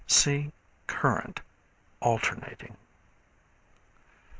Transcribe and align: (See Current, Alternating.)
(See 0.07 0.51
Current, 0.87 1.41
Alternating.) 2.01 2.75